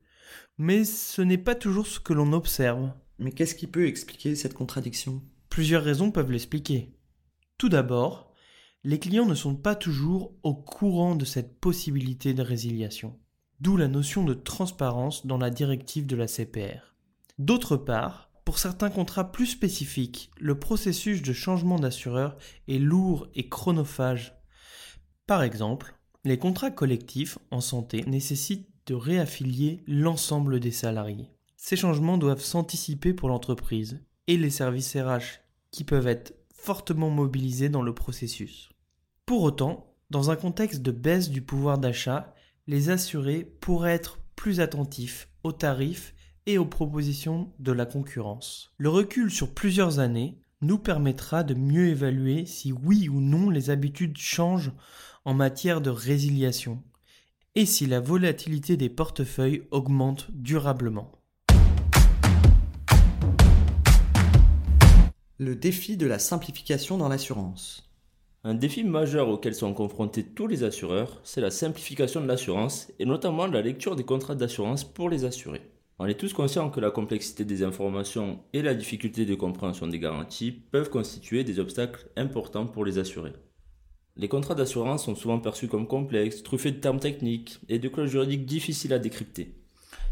mais 0.58 0.84
ce 0.84 1.22
n'est 1.22 1.38
pas 1.38 1.56
toujours 1.56 1.88
ce 1.88 2.00
que 2.00 2.14
l'on 2.14 2.34
observe. 2.34 2.92
Mais 3.20 3.32
qu'est-ce 3.32 3.56
qui 3.56 3.68
peut 3.68 3.88
expliquer 3.88 4.36
cette 4.36 4.54
contradiction? 4.54 5.22
Plusieurs 5.50 5.84
raisons 5.84 6.12
peuvent 6.12 6.32
l'expliquer. 6.32 6.96
Tout 7.58 7.70
d'abord, 7.70 8.34
les 8.84 9.00
clients 9.00 9.28
ne 9.28 9.36
sont 9.36 9.56
pas 9.56 9.76
toujours 9.76 10.34
au 10.44 10.56
courant 10.56 11.16
de 11.16 11.26
cette 11.26 11.60
possibilité 11.60 12.34
de 12.34 12.42
résiliation, 12.42 13.20
d'où 13.60 13.78
la 13.78 13.88
notion 13.88 14.24
de 14.24 14.34
transparence 14.34 15.28
dans 15.28 15.38
la 15.38 15.52
directive 15.52 16.08
de 16.08 16.16
la 16.16 16.28
CPR. 16.28 16.96
D'autre 17.38 17.78
part, 17.78 18.32
pour 18.44 18.58
certains 18.58 18.90
contrats 18.90 19.32
plus 19.32 19.46
spécifiques, 19.46 20.32
le 20.40 20.60
processus 20.60 21.22
de 21.22 21.34
changement 21.34 21.78
d'assureur 21.78 22.38
est 22.68 22.80
lourd 22.80 23.28
et 23.36 23.50
chronophage. 23.50 24.36
Par 25.28 25.44
exemple, 25.44 25.96
les 26.24 26.40
contrats 26.40 26.72
collectifs 26.72 27.38
en 27.52 27.62
santé 27.62 28.04
nécessitent 28.08 28.71
de 28.86 28.94
réaffilier 28.94 29.84
l'ensemble 29.88 30.60
des 30.60 30.72
salariés. 30.72 31.30
Ces 31.58 31.76
changements 31.76 32.18
doivent 32.18 32.44
s'anticiper 32.44 33.14
pour 33.14 33.30
l'entreprise 33.30 34.02
et 34.28 34.38
les 34.38 34.50
services 34.50 34.96
RH 34.96 35.42
qui 35.72 35.84
peuvent 35.84 36.08
être 36.08 36.34
fortement 36.54 37.10
mobilisés 37.10 37.70
dans 37.70 37.82
le 37.82 37.94
processus. 37.94 38.70
Pour 39.26 39.44
autant, 39.44 39.94
dans 40.10 40.30
un 40.30 40.36
contexte 40.36 40.82
de 40.82 40.92
baisse 40.92 41.30
du 41.30 41.42
pouvoir 41.42 41.78
d'achat, 41.78 42.34
les 42.68 42.90
assurés 42.90 43.44
pourraient 43.62 43.94
être 43.94 44.20
plus 44.36 44.60
attentifs 44.60 45.30
aux 45.44 45.52
tarifs 45.52 46.14
et 46.46 46.58
aux 46.58 46.66
propositions 46.66 47.52
de 47.60 47.72
la 47.72 47.86
concurrence. 47.86 48.74
Le 48.78 48.90
recul 48.90 49.32
sur 49.32 49.54
plusieurs 49.54 50.00
années 50.00 50.40
nous 50.62 50.78
permettra 50.78 51.44
de 51.44 51.54
mieux 51.54 51.88
évaluer 51.88 52.46
si 52.46 52.72
oui 52.72 53.10
ou 53.10 53.20
non 53.22 53.50
les 53.50 53.70
habitudes 53.70 54.18
changent 54.18 54.72
en 55.26 55.34
matière 55.34 55.82
de 55.82 55.90
résiliation 55.90 56.84
et 57.54 57.66
si 57.66 57.86
la 57.86 58.00
volatilité 58.00 58.78
des 58.78 58.88
portefeuilles 58.88 59.64
augmente 59.72 60.28
durablement. 60.32 61.12
Le 65.38 65.56
défi 65.56 65.98
de 65.98 66.08
la 66.08 66.20
simplification 66.20 66.98
dans 66.98 67.10
l'assurance. 67.10 67.90
Un 68.44 68.54
défi 68.54 68.84
majeur 68.84 69.28
auquel 69.28 69.54
sont 69.54 69.74
confrontés 69.74 70.24
tous 70.24 70.48
les 70.48 70.64
assureurs, 70.64 71.20
c'est 71.24 71.42
la 71.42 71.52
simplification 71.52 72.22
de 72.22 72.28
l'assurance 72.28 72.92
et 73.00 73.06
notamment 73.06 73.48
la 73.48 73.62
lecture 73.62 73.96
des 73.96 74.06
contrats 74.06 74.36
d'assurance 74.36 74.86
pour 74.86 75.10
les 75.10 75.26
assurés. 75.26 75.62
On 76.00 76.06
est 76.08 76.20
tous 76.20 76.34
conscients 76.34 76.70
que 76.70 76.80
la 76.80 76.90
complexité 76.90 77.44
des 77.44 77.64
informations 77.64 78.40
et 78.54 78.62
la 78.62 78.74
difficulté 78.74 79.26
de 79.26 79.36
compréhension 79.36 79.88
des 79.88 80.00
garanties 80.00 80.52
peuvent 80.52 80.90
constituer 80.90 81.44
des 81.44 81.60
obstacles 81.60 82.10
importants 82.16 82.66
pour 82.66 82.86
les 82.86 82.98
assurés. 82.98 83.34
Les 84.18 84.28
contrats 84.28 84.56
d'assurance 84.56 85.06
sont 85.06 85.16
souvent 85.16 85.40
perçus 85.40 85.68
comme 85.68 85.88
complexes, 85.88 86.44
truffés 86.44 86.72
de 86.72 86.80
termes 86.80 87.00
techniques 87.00 87.60
et 87.70 87.80
de 87.80 87.88
clauses 87.88 88.12
juridiques 88.12 88.46
difficiles 88.46 88.94
à 88.94 89.00
décrypter. 89.00 89.56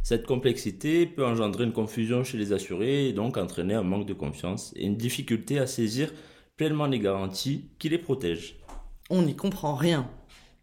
Cette 0.04 0.26
complexité 0.26 1.06
peut 1.06 1.26
engendrer 1.26 1.66
une 1.66 1.74
confusion 1.74 2.24
chez 2.24 2.38
les 2.38 2.54
assurés 2.54 3.10
et 3.10 3.14
donc 3.14 3.38
entraîner 3.38 3.74
un 3.74 3.84
manque 3.84 4.08
de 4.08 4.14
confiance 4.14 4.74
et 4.76 4.86
une 4.86 4.98
difficulté 4.98 5.60
à 5.60 5.68
saisir 5.68 6.14
pleinement 6.56 6.88
les 6.88 7.00
garanties 7.00 7.70
qui 7.78 7.90
les 7.90 7.98
protègent. 7.98 8.56
On 9.10 9.22
n'y 9.22 9.36
comprend 9.36 9.76
rien. 9.76 10.10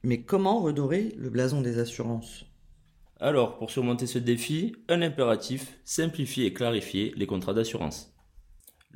Mais 0.03 0.23
comment 0.23 0.61
redorer 0.61 1.15
le 1.17 1.31
blason 1.31 1.61
des 1.61 1.79
assurances? 1.79 2.47
Alors, 3.21 3.59
pour 3.59 3.71
surmonter 3.71 4.07
ce 4.07 4.19
défi, 4.19 4.77
un 4.89 5.03
impératif, 5.03 5.79
simplifier 5.85 6.47
et 6.47 6.53
clarifier 6.53 7.13
les 7.17 7.27
contrats 7.27 7.55
d'assurance. 7.55 8.16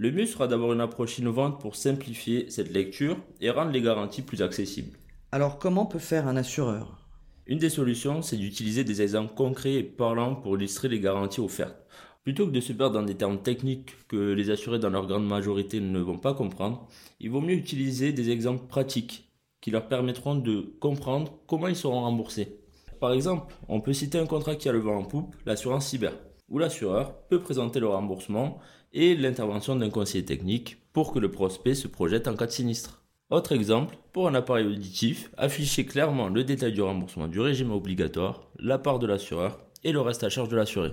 Le 0.02 0.10
mieux 0.10 0.24
sera 0.24 0.48
d'avoir 0.48 0.72
une 0.72 0.80
approche 0.80 1.18
innovante 1.18 1.60
pour 1.60 1.76
simplifier 1.76 2.48
cette 2.48 2.72
lecture 2.72 3.18
et 3.42 3.50
rendre 3.50 3.70
les 3.70 3.82
garanties 3.82 4.22
plus 4.22 4.40
accessibles. 4.40 4.96
Alors 5.30 5.58
comment 5.58 5.84
peut 5.84 5.98
faire 5.98 6.26
un 6.26 6.38
assureur? 6.38 7.06
Une 7.46 7.58
des 7.58 7.68
solutions, 7.68 8.22
c'est 8.22 8.38
d'utiliser 8.38 8.82
des 8.82 9.02
exemples 9.02 9.34
concrets 9.34 9.74
et 9.74 9.82
parlants 9.82 10.36
pour 10.36 10.56
illustrer 10.56 10.88
les 10.88 11.00
garanties 11.00 11.42
offertes. 11.42 11.76
Plutôt 12.24 12.46
que 12.46 12.52
de 12.52 12.60
se 12.60 12.72
perdre 12.72 12.94
dans 12.94 13.02
des 13.02 13.14
termes 13.14 13.42
techniques 13.42 13.90
que 14.08 14.32
les 14.32 14.48
assurés 14.48 14.78
dans 14.78 14.88
leur 14.88 15.06
grande 15.06 15.28
majorité 15.28 15.80
ne 15.80 16.00
vont 16.00 16.16
pas 16.16 16.32
comprendre, 16.32 16.88
il 17.20 17.28
vaut 17.28 17.42
mieux 17.42 17.52
utiliser 17.52 18.14
des 18.14 18.30
exemples 18.30 18.68
pratiques 18.68 19.30
qui 19.60 19.70
leur 19.70 19.86
permettront 19.86 20.34
de 20.34 20.62
comprendre 20.80 21.42
comment 21.46 21.68
ils 21.68 21.76
seront 21.76 22.00
remboursés. 22.00 22.58
Par 23.00 23.12
exemple, 23.12 23.52
on 23.68 23.82
peut 23.82 23.92
citer 23.92 24.18
un 24.18 24.24
contrat 24.24 24.54
qui 24.54 24.70
a 24.70 24.72
le 24.72 24.78
vent 24.78 24.96
en 24.96 25.04
poupe, 25.04 25.36
l'assurance 25.44 25.88
cyber, 25.88 26.14
où 26.50 26.58
l'assureur 26.58 27.14
peut 27.28 27.40
présenter 27.40 27.80
le 27.80 27.88
remboursement 27.88 28.58
et 28.92 29.16
l'intervention 29.16 29.76
d'un 29.76 29.90
conseiller 29.90 30.24
technique 30.24 30.78
pour 30.92 31.12
que 31.12 31.18
le 31.18 31.30
prospect 31.30 31.74
se 31.74 31.88
projette 31.88 32.28
en 32.28 32.34
cas 32.34 32.46
de 32.46 32.50
sinistre. 32.50 33.02
Autre 33.30 33.52
exemple, 33.52 33.96
pour 34.12 34.26
un 34.26 34.34
appareil 34.34 34.66
auditif, 34.66 35.30
afficher 35.36 35.86
clairement 35.86 36.28
le 36.28 36.42
détail 36.42 36.72
du 36.72 36.82
remboursement 36.82 37.28
du 37.28 37.38
régime 37.38 37.70
obligatoire, 37.70 38.48
la 38.58 38.76
part 38.76 38.98
de 38.98 39.06
l'assureur 39.06 39.60
et 39.84 39.92
le 39.92 40.00
reste 40.00 40.24
à 40.24 40.28
charge 40.28 40.48
de 40.48 40.56
l'assuré. 40.56 40.92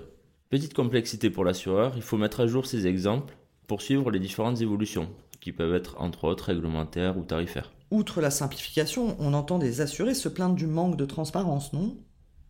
Petite 0.50 0.76
complexité 0.76 1.32
pour 1.32 1.44
l'assureur, 1.44 1.94
il 1.96 2.04
faut 2.04 2.18
mettre 2.18 2.42
à 2.42 2.48
jour 2.48 2.68
ces 2.68 2.86
exemples 2.86 3.36
pour 3.66 3.82
suivre 3.82 4.12
les 4.12 4.20
différentes 4.20 4.62
évolutions, 4.62 5.10
qui 5.42 5.52
peuvent 5.52 5.74
être 5.74 6.00
entre 6.00 6.26
autres 6.26 6.46
réglementaires 6.46 7.18
ou 7.18 7.24
tarifaires. 7.24 7.74
Outre 7.90 8.22
la 8.22 8.32
simplification, 8.32 9.18
on 9.20 9.34
entend 9.34 9.58
des 9.58 9.82
assurés 9.82 10.14
se 10.14 10.30
plaindre 10.30 10.56
du 10.56 10.68
manque 10.68 10.96
de 10.96 11.06
transparence, 11.06 11.74
non? 11.74 11.98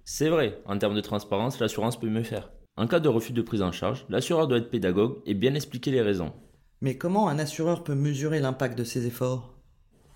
C'est 0.03 0.29
vrai, 0.29 0.61
en 0.65 0.77
termes 0.77 0.95
de 0.95 1.01
transparence, 1.01 1.59
l'assurance 1.59 1.99
peut 1.99 2.09
mieux 2.09 2.23
faire. 2.23 2.51
En 2.77 2.85
cas 2.85 2.99
de 2.99 3.09
refus 3.09 3.33
de 3.33 3.41
prise 3.41 3.63
en 3.63 3.71
charge, 3.71 4.05
l'assureur 4.07 4.47
doit 4.47 4.59
être 4.59 4.69
pédagogue 4.69 5.17
et 5.25 5.33
bien 5.33 5.55
expliquer 5.55 5.89
les 5.89 6.03
raisons. 6.03 6.31
Mais 6.81 6.95
comment 6.95 7.27
un 7.27 7.39
assureur 7.39 7.83
peut 7.83 7.95
mesurer 7.95 8.39
l'impact 8.39 8.77
de 8.77 8.83
ses 8.83 9.07
efforts? 9.07 9.55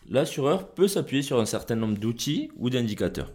L'assureur 0.08 0.72
peut 0.74 0.88
s'appuyer 0.88 1.24
sur 1.24 1.39
un 1.39 1.46
certain 1.46 1.75
nombre 1.75 1.98
d'outils 1.98 2.51
ou 2.58 2.70
d'indicateurs. 2.70 3.34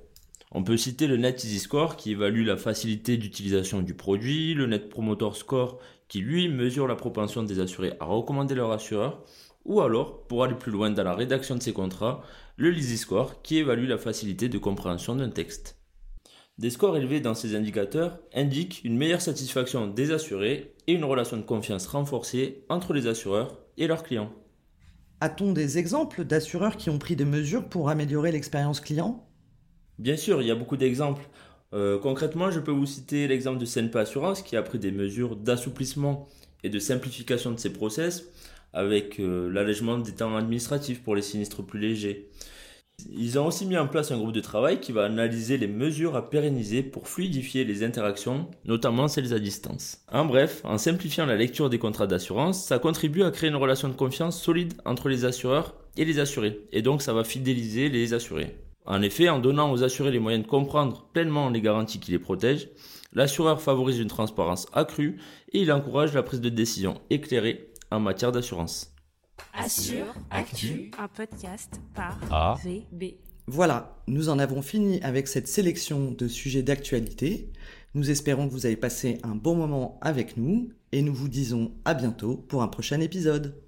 On 0.52 0.62
peut 0.62 0.76
citer 0.76 1.08
le 1.08 1.16
Net 1.16 1.42
Easy 1.42 1.58
Score 1.58 1.96
qui 1.96 2.12
évalue 2.12 2.46
la 2.46 2.56
facilité 2.56 3.16
d'utilisation 3.16 3.82
du 3.82 3.94
produit, 3.94 4.54
le 4.54 4.66
Net 4.66 4.88
Promoter 4.88 5.30
Score 5.34 5.80
qui 6.06 6.20
lui 6.20 6.48
mesure 6.48 6.86
la 6.86 6.94
propension 6.94 7.42
des 7.42 7.58
assurés 7.58 7.94
à 7.98 8.04
recommander 8.04 8.54
leur 8.54 8.70
assureur, 8.70 9.24
ou 9.64 9.80
alors, 9.80 10.24
pour 10.28 10.44
aller 10.44 10.54
plus 10.54 10.70
loin 10.70 10.90
dans 10.90 11.02
la 11.02 11.16
rédaction 11.16 11.56
de 11.56 11.62
ces 11.62 11.72
contrats, 11.72 12.22
le 12.56 12.70
Leasy 12.70 12.96
Score 12.96 13.42
qui 13.42 13.58
évalue 13.58 13.88
la 13.88 13.98
facilité 13.98 14.48
de 14.48 14.58
compréhension 14.58 15.16
d'un 15.16 15.30
texte. 15.30 15.76
Des 16.58 16.70
scores 16.70 16.96
élevés 16.96 17.20
dans 17.20 17.34
ces 17.34 17.54
indicateurs 17.54 18.18
indiquent 18.34 18.80
une 18.82 18.96
meilleure 18.96 19.20
satisfaction 19.20 19.88
des 19.88 20.10
assurés 20.10 20.74
et 20.86 20.94
une 20.94 21.04
relation 21.04 21.36
de 21.36 21.42
confiance 21.42 21.86
renforcée 21.86 22.64
entre 22.70 22.94
les 22.94 23.06
assureurs 23.06 23.58
et 23.76 23.86
leurs 23.86 24.02
clients. 24.02 24.32
A-t-on 25.20 25.52
des 25.52 25.76
exemples 25.76 26.24
d'assureurs 26.24 26.78
qui 26.78 26.88
ont 26.88 26.98
pris 26.98 27.14
des 27.14 27.26
mesures 27.26 27.68
pour 27.68 27.90
améliorer 27.90 28.32
l'expérience 28.32 28.80
client? 28.80 29.28
Bien 29.98 30.16
sûr, 30.16 30.40
il 30.40 30.48
y 30.48 30.50
a 30.50 30.54
beaucoup 30.54 30.78
d'exemples. 30.78 31.28
Euh, 31.74 31.98
concrètement, 31.98 32.50
je 32.50 32.60
peux 32.60 32.72
vous 32.72 32.86
citer 32.86 33.28
l'exemple 33.28 33.58
de 33.58 33.66
CNP 33.66 33.98
Assurance 33.98 34.40
qui 34.40 34.56
a 34.56 34.62
pris 34.62 34.78
des 34.78 34.92
mesures 34.92 35.36
d'assouplissement 35.36 36.26
et 36.64 36.70
de 36.70 36.78
simplification 36.78 37.50
de 37.50 37.58
ses 37.58 37.72
process 37.72 38.30
avec 38.72 39.20
euh, 39.20 39.50
l'allègement 39.50 39.98
des 39.98 40.12
temps 40.12 40.34
administratifs 40.36 41.02
pour 41.02 41.14
les 41.16 41.22
sinistres 41.22 41.62
plus 41.62 41.80
légers. 41.80 42.30
Ils 43.18 43.38
ont 43.38 43.46
aussi 43.46 43.66
mis 43.66 43.78
en 43.78 43.88
place 43.88 44.10
un 44.10 44.18
groupe 44.18 44.32
de 44.32 44.40
travail 44.40 44.80
qui 44.80 44.92
va 44.92 45.04
analyser 45.04 45.56
les 45.56 45.66
mesures 45.66 46.16
à 46.16 46.28
pérenniser 46.28 46.82
pour 46.82 47.08
fluidifier 47.08 47.64
les 47.64 47.82
interactions, 47.82 48.46
notamment 48.64 49.08
celles 49.08 49.32
à 49.32 49.38
distance. 49.38 49.98
En 50.12 50.26
bref, 50.26 50.60
en 50.64 50.76
simplifiant 50.76 51.24
la 51.24 51.36
lecture 51.36 51.70
des 51.70 51.78
contrats 51.78 52.06
d'assurance, 52.06 52.64
ça 52.64 52.78
contribue 52.78 53.22
à 53.22 53.30
créer 53.30 53.50
une 53.50 53.56
relation 53.56 53.88
de 53.88 53.94
confiance 53.94 54.40
solide 54.40 54.74
entre 54.84 55.08
les 55.08 55.24
assureurs 55.24 55.74
et 55.96 56.04
les 56.04 56.18
assurés, 56.18 56.60
et 56.72 56.82
donc 56.82 57.00
ça 57.00 57.12
va 57.12 57.24
fidéliser 57.24 57.88
les 57.88 58.12
assurés. 58.12 58.56
En 58.84 59.02
effet, 59.02 59.28
en 59.28 59.38
donnant 59.38 59.72
aux 59.72 59.82
assurés 59.82 60.10
les 60.10 60.18
moyens 60.18 60.44
de 60.44 60.50
comprendre 60.50 61.08
pleinement 61.12 61.50
les 61.50 61.60
garanties 61.60 62.00
qui 62.00 62.12
les 62.12 62.18
protègent, 62.18 62.68
l'assureur 63.12 63.60
favorise 63.60 63.98
une 63.98 64.08
transparence 64.08 64.66
accrue 64.72 65.18
et 65.52 65.60
il 65.60 65.72
encourage 65.72 66.14
la 66.14 66.22
prise 66.22 66.40
de 66.40 66.50
décision 66.50 67.00
éclairée 67.10 67.72
en 67.90 68.00
matière 68.00 68.32
d'assurance. 68.32 68.95
Assure, 69.52 70.14
Actu, 70.30 70.90
un 70.98 71.08
podcast 71.08 71.80
par 71.94 72.18
A. 72.30 72.56
VB. 72.64 73.16
Voilà, 73.46 73.96
nous 74.06 74.28
en 74.28 74.38
avons 74.38 74.60
fini 74.62 75.00
avec 75.02 75.28
cette 75.28 75.48
sélection 75.48 76.10
de 76.10 76.28
sujets 76.28 76.62
d'actualité. 76.62 77.52
Nous 77.94 78.10
espérons 78.10 78.48
que 78.48 78.52
vous 78.52 78.66
avez 78.66 78.76
passé 78.76 79.18
un 79.22 79.34
bon 79.34 79.54
moment 79.54 79.98
avec 80.02 80.36
nous 80.36 80.70
et 80.92 81.00
nous 81.02 81.14
vous 81.14 81.28
disons 81.28 81.72
à 81.84 81.94
bientôt 81.94 82.36
pour 82.36 82.62
un 82.62 82.68
prochain 82.68 83.00
épisode. 83.00 83.62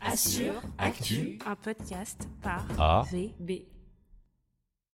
Assure, 0.00 0.62
Actu, 0.78 1.38
un 1.46 1.56
podcast 1.56 2.28
par 2.42 2.66
A. 2.78 3.06
VB. 3.10 3.71